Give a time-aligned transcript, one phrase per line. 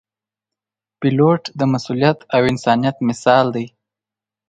[0.99, 3.67] پیلوټ د مسؤلیت او انسانیت مثال وي.